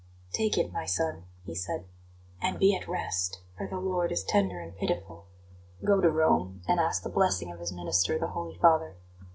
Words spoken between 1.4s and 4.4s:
he said, "and be at rest, for the Lord is